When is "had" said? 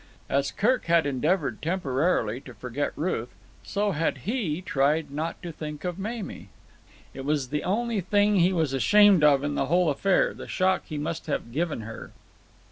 0.85-1.05, 3.91-4.17